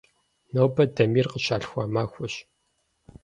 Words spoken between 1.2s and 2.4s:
къыщалъхуа махуэщ.